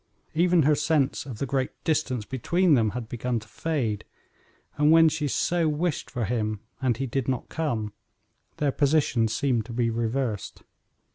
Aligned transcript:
Even 0.33 0.63
her 0.63 0.73
sense 0.73 1.27
of 1.27 1.37
the 1.37 1.45
great 1.45 1.69
distance 1.83 2.25
between 2.25 2.73
them 2.73 2.89
had 2.97 3.07
begun 3.07 3.39
to 3.39 3.47
fade, 3.47 4.03
and 4.75 4.91
when 4.91 5.07
she 5.07 5.27
so 5.27 5.69
wished 5.69 6.09
for 6.09 6.25
him 6.25 6.59
and 6.81 6.97
he 6.97 7.05
did 7.05 7.27
not 7.27 7.49
come, 7.49 7.93
their 8.57 8.71
positions 8.71 9.31
seemed 9.31 9.63
to 9.67 9.73
be 9.73 9.91
reversed. 9.91 10.63